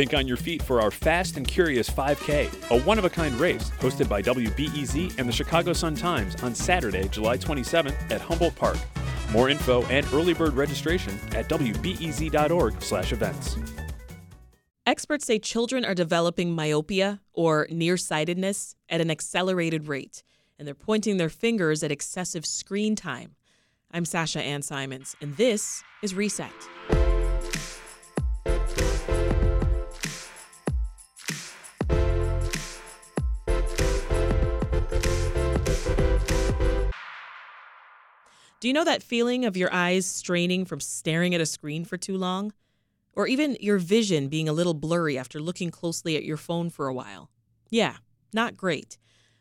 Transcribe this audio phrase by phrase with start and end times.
[0.00, 3.34] Think on your feet for our Fast and Curious 5K, a one of a kind
[3.34, 8.56] race hosted by WBEZ and the Chicago Sun Times on Saturday, July 27th at Humboldt
[8.56, 8.78] Park.
[9.30, 13.56] More info and early bird registration at wbez.org/events.
[14.86, 20.22] Experts say children are developing myopia or nearsightedness at an accelerated rate,
[20.58, 23.34] and they're pointing their fingers at excessive screen time.
[23.90, 26.50] I'm Sasha Ann Simons, and this is Reset.
[38.60, 41.96] Do you know that feeling of your eyes straining from staring at a screen for
[41.96, 42.52] too long?
[43.14, 46.86] Or even your vision being a little blurry after looking closely at your phone for
[46.86, 47.30] a while?
[47.70, 47.96] Yeah,
[48.34, 48.98] not great.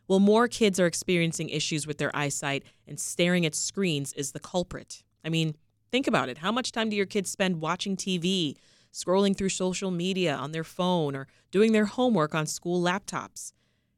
[0.08, 4.40] Well, more kids are experiencing issues with their eyesight, and staring at screens is the
[4.40, 5.04] culprit.
[5.24, 5.58] I mean,
[5.92, 6.38] think about it.
[6.38, 8.56] How much time do your kids spend watching TV,
[8.94, 13.52] scrolling through social media on their phone, or doing their homework on school laptops?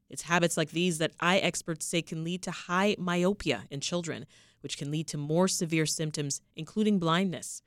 [0.10, 4.26] It's habits like these that eye experts say can lead to high myopia in children,
[4.62, 7.62] which can lead to more severe symptoms, including blindness.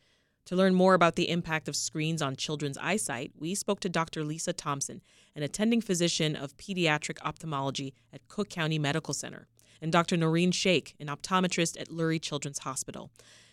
[0.46, 4.24] To learn more about the impact of screens on children's eyesight, we spoke to Dr.
[4.24, 5.00] Lisa Thompson,
[5.34, 9.48] an attending physician of pediatric ophthalmology at Cook County Medical Center,
[9.80, 10.16] and Dr.
[10.18, 13.10] Noreen Shaikh, an optometrist at Lurie Children's Hospital.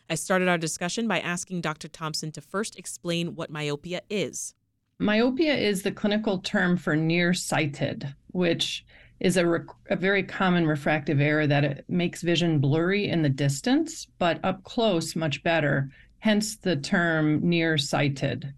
[0.09, 1.87] I started our discussion by asking Dr.
[1.87, 4.53] Thompson to first explain what myopia is.
[4.99, 8.85] Myopia is the clinical term for nearsighted, which
[9.21, 13.29] is a, rec- a very common refractive error that it makes vision blurry in the
[13.29, 18.51] distance, but up close much better, hence the term nearsighted.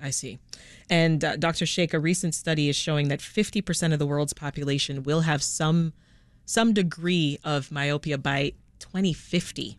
[0.00, 0.38] I see.
[0.90, 1.64] And uh, Dr.
[1.64, 5.92] Shaikh, a recent study is showing that 50% of the world's population will have some
[6.44, 9.78] some degree of myopia by 2050,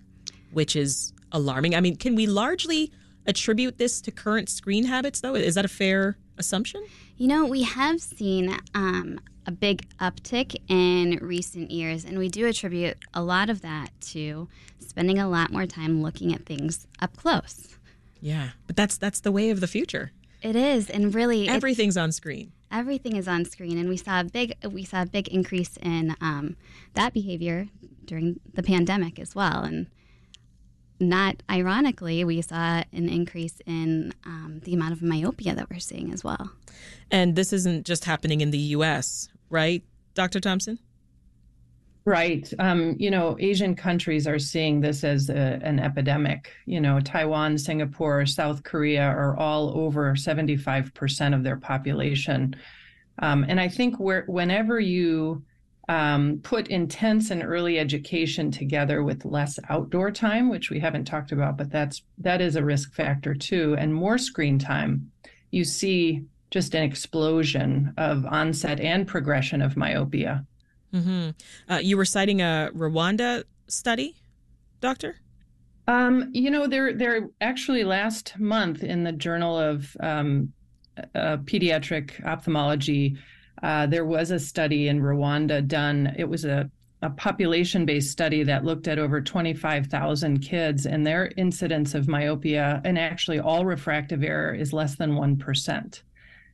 [0.53, 1.75] which is alarming.
[1.75, 2.91] I mean, can we largely
[3.27, 5.35] attribute this to current screen habits, though?
[5.35, 6.85] Is that a fair assumption?
[7.17, 12.47] You know, we have seen um, a big uptick in recent years, and we do
[12.47, 14.47] attribute a lot of that to
[14.79, 17.77] spending a lot more time looking at things up close.
[18.21, 20.11] Yeah, but that's that's the way of the future.
[20.41, 22.51] It is, and really, everything's on screen.
[22.71, 26.15] Everything is on screen, and we saw a big we saw a big increase in
[26.21, 26.55] um,
[26.93, 27.67] that behavior
[28.05, 29.87] during the pandemic as well, and
[31.09, 36.11] not ironically, we saw an increase in um, the amount of myopia that we're seeing
[36.11, 36.51] as well.
[37.11, 39.83] And this isn't just happening in the U.S., right,
[40.13, 40.39] Dr.
[40.39, 40.79] Thompson?
[42.05, 42.51] Right.
[42.59, 46.51] Um, you know, Asian countries are seeing this as a, an epidemic.
[46.65, 52.55] You know, Taiwan, Singapore, South Korea are all over 75% of their population.
[53.19, 55.43] Um, and I think where, whenever you
[55.89, 61.31] um, put intense and early education together with less outdoor time, which we haven't talked
[61.31, 65.11] about, but that's that is a risk factor too, and more screen time,
[65.51, 70.45] you see just an explosion of onset and progression of myopia.
[70.93, 71.31] Mm-hmm.
[71.73, 74.15] Uh, you were citing a Rwanda study,
[74.79, 75.19] doctor.
[75.87, 80.53] Um, you know, they're they're actually last month in the Journal of um,
[81.13, 83.17] uh, Pediatric Ophthalmology
[83.61, 86.13] uh, there was a study in Rwanda done.
[86.17, 86.69] It was a,
[87.01, 92.81] a population based study that looked at over 25,000 kids, and their incidence of myopia
[92.83, 96.01] and actually all refractive error is less than 1%.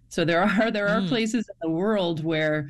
[0.09, 1.07] So there are there are mm.
[1.07, 2.69] places in the world where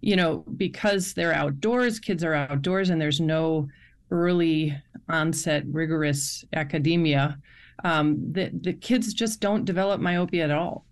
[0.00, 3.68] you know because they're outdoors kids are outdoors and there's no
[4.10, 4.76] early
[5.08, 7.38] onset rigorous academia
[7.84, 10.84] um, the, the kids just don't develop myopia at all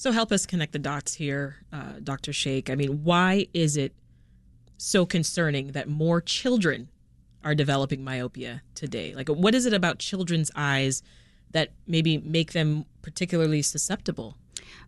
[0.00, 2.32] so help us connect the dots here, uh, Dr.
[2.32, 2.70] Shaikh.
[2.70, 3.92] I mean, why is it
[4.78, 6.88] so concerning that more children
[7.44, 9.12] are developing myopia today?
[9.14, 11.02] Like, what is it about children's eyes
[11.50, 14.38] that maybe make them particularly susceptible?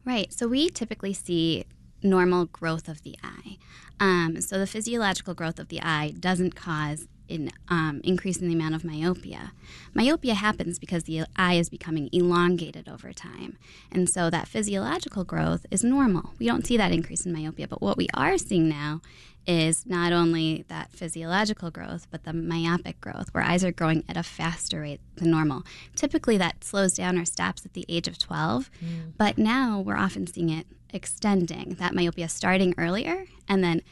[0.06, 0.32] Right.
[0.32, 1.66] So we typically see
[2.02, 3.58] normal growth of the eye.
[4.00, 8.74] Um, so the physiological growth of the eye doesn't cause in um, increasing the amount
[8.74, 9.52] of myopia.
[9.94, 13.58] Myopia happens because the eye is becoming elongated over time.
[13.90, 16.34] And so that physiological growth is normal.
[16.38, 17.68] We don't see that increase in myopia.
[17.68, 19.00] But what we are seeing now
[19.46, 24.16] is not only that physiological growth, but the myopic growth, where eyes are growing at
[24.16, 25.64] a faster rate than normal.
[25.96, 29.12] Typically, that slows down or stops at the age of 12, mm.
[29.16, 33.82] but now we're often seeing it extending, that myopia starting earlier and then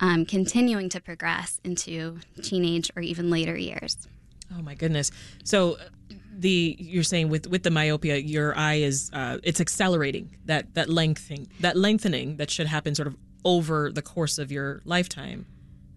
[0.00, 4.08] um, continuing to progress into teenage or even later years.
[4.56, 5.10] Oh my goodness!
[5.44, 5.78] So
[6.38, 10.88] the you're saying with with the myopia, your eye is uh, it's accelerating that that
[10.88, 15.46] lengthening that lengthening that should happen sort of over the course of your lifetime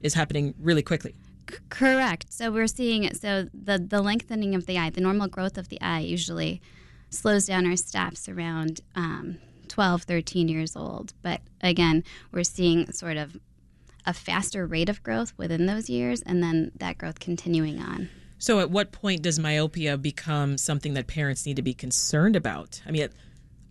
[0.01, 1.15] is happening really quickly.
[1.49, 2.27] C- correct.
[2.29, 5.79] So we're seeing so the the lengthening of the eye, the normal growth of the
[5.81, 6.61] eye usually
[7.09, 11.13] slows down or stops around um, 12, 13 years old.
[11.21, 13.37] But again, we're seeing sort of
[14.09, 18.09] a faster rate of growth within those years and then that growth continuing on.
[18.39, 22.81] So, at what point does myopia become something that parents need to be concerned about?
[22.87, 23.07] I mean,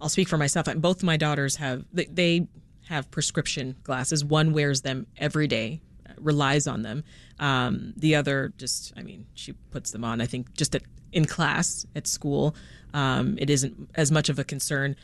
[0.01, 0.69] I'll speak for myself.
[0.77, 2.47] Both my daughters have they
[2.89, 4.25] have prescription glasses.
[4.25, 5.81] One wears them every day,
[6.19, 7.03] relies on them.
[7.41, 10.21] Um, the other just, I mean, she puts them on.
[10.21, 10.83] I think just at,
[11.13, 12.55] in class at school,
[12.95, 14.95] um, it isn't as much of a concern.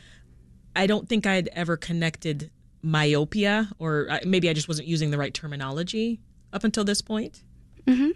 [0.77, 2.51] I don't think I'd ever connected
[2.85, 6.21] myopia, or maybe I just wasn't using the right terminology
[6.53, 7.43] up until this point.
[7.87, 8.11] Mm-hmm.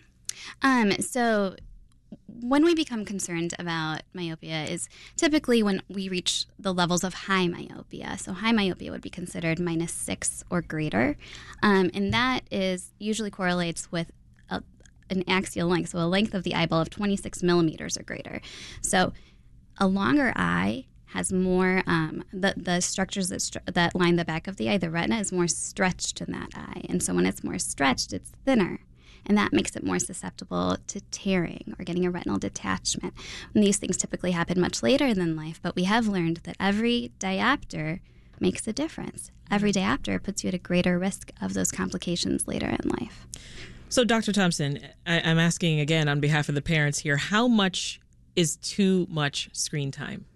[0.63, 1.57] Um, so
[2.27, 7.49] when we become concerned about myopia is typically when we reach the levels of high
[7.49, 8.17] myopia.
[8.19, 11.17] So high myopia would be considered minus six or greater,
[11.63, 14.13] um, and that is usually correlates with
[14.51, 14.63] a,
[15.11, 18.41] an axial length, so a length of the eyeball of 26 millimeters or greater.
[18.83, 19.13] So
[19.79, 24.57] a longer eye has more um, the the structures that that line the back of
[24.57, 24.79] the eye.
[24.79, 28.33] The retina is more stretched in that eye, and so when it's more stretched, it's
[28.45, 28.81] thinner
[29.27, 33.13] and that makes it more susceptible to tearing or getting a retinal detachment.
[33.55, 37.13] And these things typically happen much later than life, but we have learned that every
[37.21, 38.01] diopter
[38.41, 39.31] makes a difference.
[39.51, 43.27] Every diopter puts you at a greater risk of those complications later in life.
[43.91, 44.33] So, Dr.
[44.33, 48.01] Thompson, I- I'm asking again on behalf of the parents here how much
[48.37, 50.27] is too much screen time?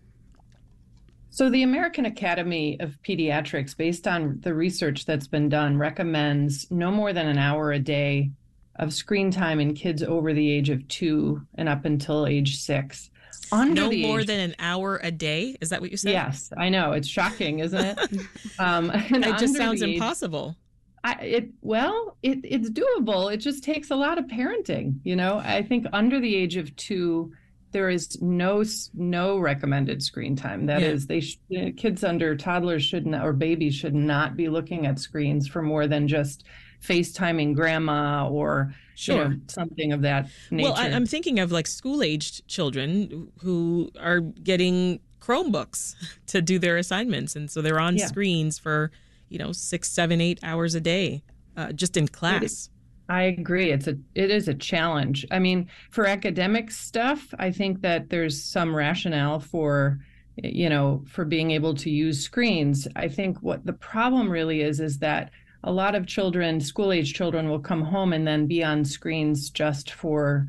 [1.35, 6.91] So, the American Academy of Pediatrics, based on the research that's been done, recommends no
[6.91, 8.31] more than an hour a day
[8.77, 13.09] of screen time in kids over the age of two and up until age six.
[13.51, 15.57] Under no more age, than an hour a day.
[15.63, 16.13] Is that what you said?
[16.13, 16.93] Yes, I know.
[16.93, 17.99] It's shocking, isn't it?
[18.59, 20.55] um, it just sounds impossible.
[21.03, 23.33] I, it well, it, it's doable.
[23.33, 25.01] It just takes a lot of parenting.
[25.03, 27.33] You know, I think under the age of two,
[27.73, 28.63] there is no
[28.95, 30.67] no recommended screen time.
[30.67, 30.89] That yeah.
[30.89, 31.39] is, they sh-
[31.77, 35.87] kids under toddlers should not or babies should not be looking at screens for more
[35.87, 36.45] than just
[36.83, 39.23] FaceTiming grandma or sure.
[39.23, 40.71] You know, something of that nature.
[40.71, 45.95] Well, I, am thinking of like school aged children who are getting Chromebooks
[46.27, 47.37] to do their assignments.
[47.37, 48.07] And so they're on yeah.
[48.07, 48.91] screens for,
[49.29, 51.23] you know, six, seven, eight hours a day
[51.57, 52.69] uh, just in class.
[53.09, 53.71] I agree.
[53.71, 55.27] It's a it is a challenge.
[55.31, 59.99] I mean, for academic stuff, I think that there's some rationale for
[60.37, 62.89] you know for being able to use screens.
[62.97, 65.31] I think what the problem really is is that
[65.65, 69.51] a lot of children, school age children, will come home and then be on screens
[69.51, 70.49] just for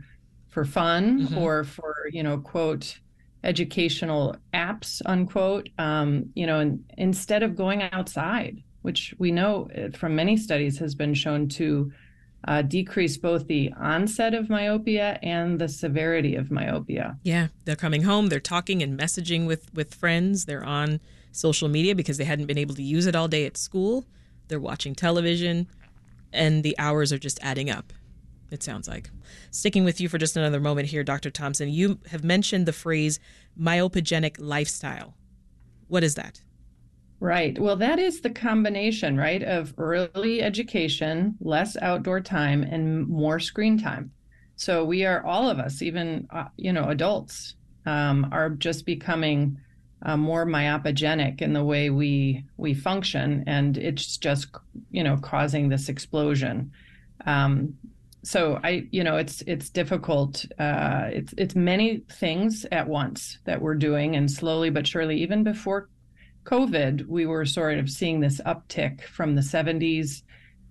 [0.50, 1.38] for fun mm-hmm.
[1.38, 3.00] or for you know quote
[3.44, 9.89] educational apps unquote um, you know and instead of going outside which we know uh,
[9.97, 11.91] from many studies has been shown to
[12.47, 18.03] uh, decrease both the onset of myopia and the severity of myopia yeah they're coming
[18.03, 20.99] home they're talking and messaging with with friends they're on
[21.31, 24.05] social media because they hadn't been able to use it all day at school
[24.47, 25.67] they're watching television,
[26.31, 27.93] and the hours are just adding up,
[28.51, 29.09] it sounds like.
[29.51, 31.29] Sticking with you for just another moment here, Dr.
[31.29, 33.19] Thompson, you have mentioned the phrase
[33.59, 35.15] myopogenic lifestyle.
[35.87, 36.41] What is that?
[37.23, 37.57] Right.
[37.57, 43.77] Well, that is the combination, right, of early education, less outdoor time, and more screen
[43.79, 44.11] time.
[44.57, 47.55] So we are all of us, even uh, you know, adults,
[47.85, 49.57] um, are just becoming
[50.05, 54.48] uh, more myopogenic in the way we we function, and it's just
[54.91, 56.71] you know causing this explosion.
[57.25, 57.75] Um,
[58.25, 60.45] so I, you know, it's it's difficult.
[60.59, 65.43] Uh, it's it's many things at once that we're doing, and slowly but surely, even
[65.43, 65.88] before
[66.43, 70.23] COVID, we were sort of seeing this uptick from the 70s,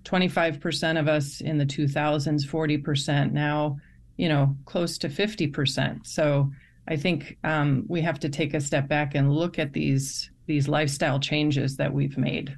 [0.05, 3.79] 25% of us in the 2000s, 40% now,
[4.17, 6.07] you know, close to 50%.
[6.07, 6.51] So
[6.89, 10.67] I think um, we have to take a step back and look at these these
[10.67, 12.57] lifestyle changes that we've made.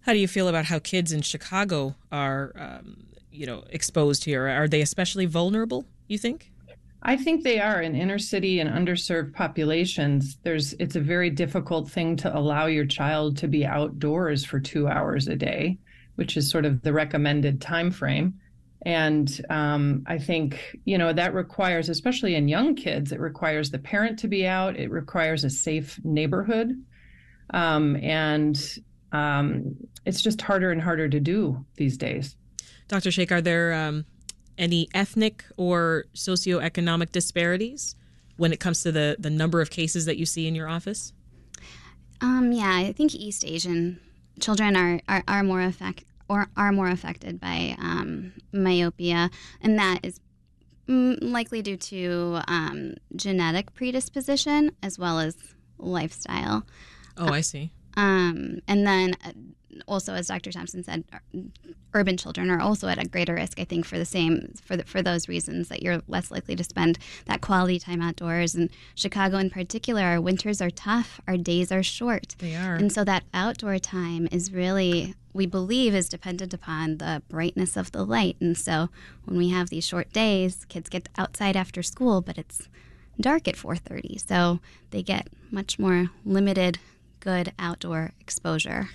[0.00, 4.48] How do you feel about how kids in Chicago are, um, you know, exposed here?
[4.48, 5.84] Are they especially vulnerable?
[6.06, 6.50] You think?
[7.02, 10.38] I think they are in inner city and underserved populations.
[10.42, 14.88] There's it's a very difficult thing to allow your child to be outdoors for two
[14.88, 15.78] hours a day,
[16.16, 18.34] which is sort of the recommended time frame.
[18.82, 23.78] And um, I think, you know, that requires, especially in young kids, it requires the
[23.78, 26.72] parent to be out, it requires a safe neighborhood.
[27.50, 28.60] Um, and
[29.12, 32.36] um, it's just harder and harder to do these days.
[32.88, 33.10] Dr.
[33.10, 34.04] Shaikh, are there um,
[34.58, 37.94] any ethnic or socioeconomic disparities
[38.36, 41.12] when it comes to the, the number of cases that you see in your office?
[42.20, 44.00] Um, yeah, I think East Asian
[44.40, 50.00] children are, are, are more affect, or are more affected by um, myopia, and that
[50.02, 50.20] is
[50.88, 55.36] likely due to um, genetic predisposition as well as
[55.78, 56.66] lifestyle.
[57.16, 57.72] Oh, I see.
[57.98, 59.32] Um, and then uh,
[59.88, 60.52] also, as Dr.
[60.52, 61.04] Thompson said,
[61.92, 63.58] urban children are also at a greater risk.
[63.58, 66.62] I think for the same for the, for those reasons that you're less likely to
[66.62, 68.54] spend that quality time outdoors.
[68.54, 71.20] And Chicago, in particular, our winters are tough.
[71.26, 72.36] Our days are short.
[72.38, 72.76] They are.
[72.76, 77.90] And so that outdoor time is really we believe is dependent upon the brightness of
[77.92, 78.36] the light.
[78.40, 78.90] And so
[79.24, 82.68] when we have these short days, kids get outside after school, but it's
[83.20, 84.20] dark at 4:30.
[84.20, 86.78] So they get much more limited
[87.20, 88.88] good outdoor exposure.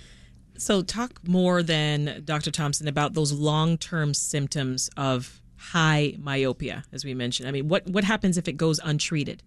[0.56, 2.50] So, talk more than Dr.
[2.50, 7.48] Thompson about those long term symptoms of high myopia, as we mentioned.
[7.48, 9.42] I mean, what, what happens if it goes untreated?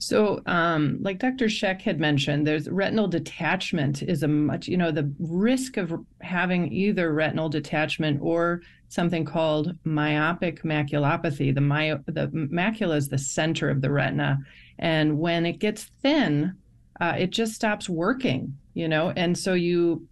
[0.00, 1.48] So, um, like Dr.
[1.48, 6.72] Shaikh had mentioned, there's retinal detachment is a much, you know, the risk of having
[6.72, 11.52] either retinal detachment or something called myopic maculopathy.
[11.52, 14.38] The, myo, the macula is the center of the retina.
[14.78, 16.54] And when it gets thin,
[17.00, 20.06] uh, it just stops working, you know, and so you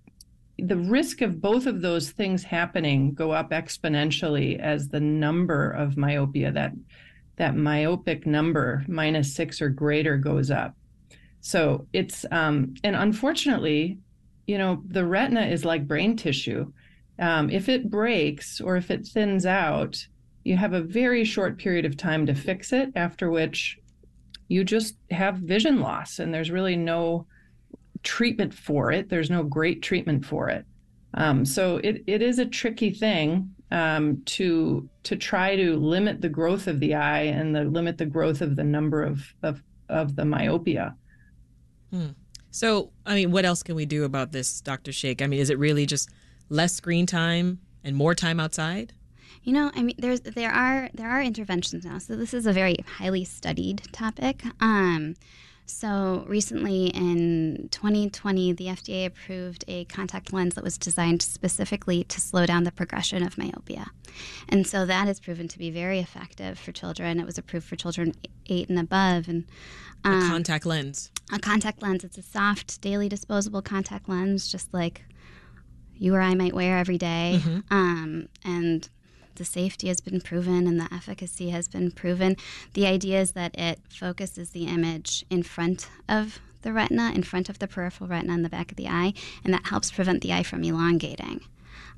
[0.59, 5.99] the risk of both of those things happening go up exponentially as the number of
[5.99, 6.73] myopia that
[7.37, 10.75] that myopic number minus six or greater goes up.
[11.41, 13.99] So it's um, and unfortunately
[14.47, 16.73] you know the retina is like brain tissue.
[17.19, 20.07] Um, if it breaks or if it thins out
[20.45, 23.79] you have a very short period of time to fix it after which
[24.49, 27.27] you just have vision loss and there's really no
[28.03, 29.09] treatment for it.
[29.09, 30.65] There's no great treatment for it.
[31.15, 36.29] Um, so it, it is a tricky thing um, to to try to limit the
[36.29, 40.15] growth of the eye and the limit the growth of the number of of, of
[40.15, 40.95] the myopia.
[41.91, 42.11] Hmm.
[42.51, 44.91] So, I mean, what else can we do about this, Dr.
[44.91, 45.21] Shaikh?
[45.21, 46.09] I mean, is it really just
[46.49, 48.95] less screen time and more time outside?
[49.47, 51.99] You know, I mean, there's there are there are interventions now.
[51.99, 54.43] So this is a very highly studied topic.
[54.61, 55.15] Um,
[55.67, 62.21] so recently in 2020, the FDA approved a contact lens that was designed specifically to
[62.21, 63.93] slow down the progression of myopia,
[64.49, 67.21] and so that has proven to be very effective for children.
[67.21, 68.15] It was approved for children
[68.47, 69.45] eight and above, and
[70.03, 71.13] um, a contact lens.
[71.33, 72.03] A contact lens.
[72.03, 75.05] It's a soft, daily disposable contact lens, just like
[75.95, 77.41] you or I might wear every day.
[77.41, 77.61] Mm-hmm.
[77.71, 78.89] Um, and
[79.37, 82.37] the safety has been proven and the efficacy has been proven.
[82.75, 87.49] The idea is that it focuses the image in front of the retina, in front
[87.49, 89.15] of the peripheral retina in the back of the eye,
[89.45, 91.41] and that helps prevent the eye from elongating.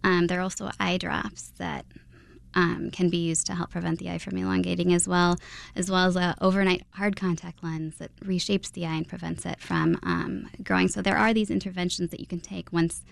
[0.05, 1.87] Um, there are also eye drops that
[2.55, 5.39] um, can be used to help prevent the eye from elongating as well,
[5.77, 9.61] as well as a overnight hard contact lens that reshapes the eye and prevents it
[9.61, 10.89] from um, growing.
[10.89, 13.05] So there are these interventions that you can take once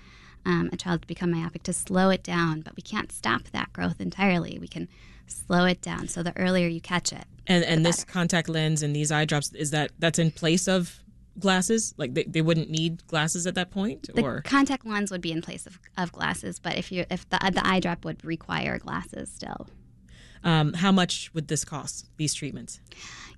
[0.44, 3.72] um, a child to become myopic to slow it down, but we can't stop that
[3.72, 4.58] growth entirely.
[4.60, 4.88] We can
[5.26, 6.08] slow it down.
[6.08, 9.52] So the earlier you catch it, and and this contact lens and these eye drops
[9.52, 11.00] is that that's in place of
[11.38, 15.20] glasses like they, they wouldn't need glasses at that point the or contact lens would
[15.20, 18.24] be in place of, of glasses but if you if the, the eye drop would
[18.24, 19.66] require glasses still
[20.44, 22.80] um, how much would this cost these treatments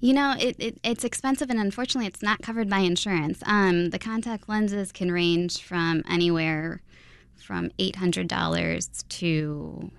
[0.00, 3.42] you know, it, it, it's expensive, and unfortunately, it's not covered by insurance.
[3.44, 6.82] Um, the contact lenses can range from anywhere
[7.40, 9.90] from $800 to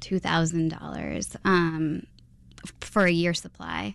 [0.00, 2.06] $2,000 um,
[2.80, 3.94] for a year supply.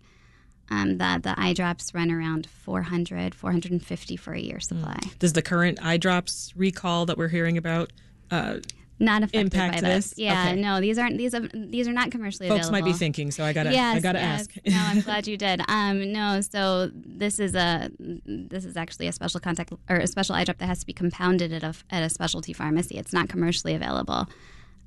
[0.70, 4.98] Um, the, the eye drops run around 400 450 for a year supply.
[5.02, 5.20] Mm.
[5.20, 7.92] Does the current eye drops recall that we're hearing about
[8.32, 8.58] uh,
[9.00, 10.10] not affected impact by this?
[10.12, 10.20] this.
[10.20, 10.62] Yeah, okay.
[10.62, 12.60] no, these aren't these are these are not commercially available.
[12.60, 12.88] Folks available.
[12.88, 14.42] might be thinking, so I gotta yes, I gotta yes.
[14.42, 14.52] ask.
[14.66, 15.62] no, I'm glad you did.
[15.68, 17.90] Um, no, so this is a
[18.26, 20.94] this is actually a special contact or a special eye drop that has to be
[20.94, 22.98] compounded at a at a specialty pharmacy.
[22.98, 24.28] It's not commercially available.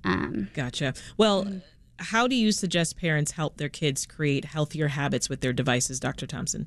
[0.05, 0.95] Um, gotcha.
[1.17, 1.63] Well.
[1.99, 6.27] How do you suggest parents help their kids create healthier habits with their devices, Dr.
[6.27, 6.67] Thompson?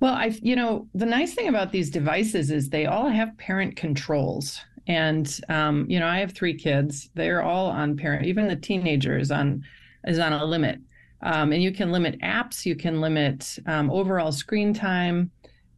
[0.00, 3.76] Well, I, you know, the nice thing about these devices is they all have parent
[3.76, 4.60] controls.
[4.88, 7.10] And um, you know, I have three kids.
[7.14, 8.26] They're all on parent.
[8.26, 9.62] Even the teenager is on
[10.06, 10.80] is on a limit.
[11.22, 12.64] Um, and you can limit apps.
[12.64, 15.30] You can limit um, overall screen time.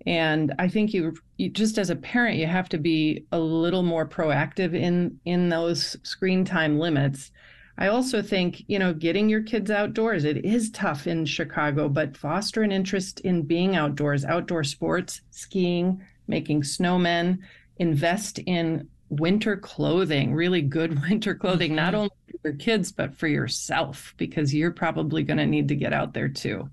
[0.06, 3.82] And I think you, you just as a parent, you have to be a little
[3.82, 7.32] more proactive in in those screen time limits.
[7.78, 12.16] I also think, you know, getting your kids outdoors, it is tough in Chicago, but
[12.16, 17.38] foster an interest in being outdoors, outdoor sports, skiing, making snowmen,
[17.78, 21.96] invest in winter clothing, really good winter clothing, not mm-hmm.
[21.96, 25.92] only for your kids, but for yourself, because you're probably going to need to get
[25.92, 26.70] out there too.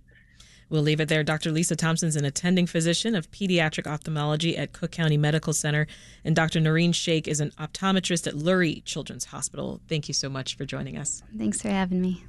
[0.70, 1.24] We'll leave it there.
[1.24, 1.51] Dr.
[1.51, 5.88] Lisa Thompson is an attending physician of pediatric ophthalmology at Cook County Medical Center,
[6.25, 6.60] and Dr.
[6.60, 9.79] Noreen Shaikh is an optometrist at Lurie Children's Hospital.
[9.88, 11.24] Thank you so much for joining us.
[11.38, 12.25] Thanks for having me.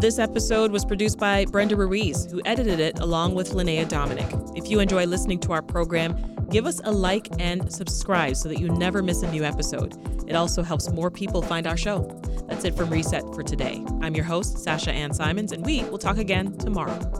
[0.00, 4.26] This episode was produced by Brenda Ruiz, who edited it along with Linnea Dominic.
[4.54, 6.16] If you enjoy listening to our program,
[6.50, 9.96] give us a like and subscribe so that you never miss a new episode.
[10.28, 12.20] It also helps more people find our show.
[12.48, 13.84] That's it from Reset for today.
[14.00, 17.19] I'm your host, Sasha Ann Simons, and we will talk again tomorrow.